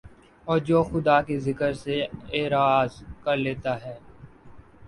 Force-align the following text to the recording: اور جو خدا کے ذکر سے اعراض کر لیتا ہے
اور 0.47 0.59
جو 0.59 0.81
خدا 0.83 1.21
کے 1.21 1.37
ذکر 1.39 1.73
سے 1.75 2.01
اعراض 2.33 2.91
کر 3.23 3.37
لیتا 3.37 3.75
ہے 3.85 3.97